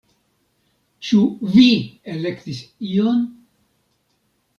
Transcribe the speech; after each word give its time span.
Ĉu 1.09 1.19
vi 1.57 1.65
elektis 2.13 2.63
ion? 2.95 3.21